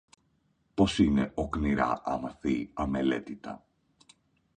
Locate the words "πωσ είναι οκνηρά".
0.73-2.01